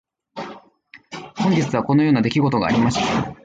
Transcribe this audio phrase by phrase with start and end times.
[1.37, 3.35] 本日はこのような出来事がありました。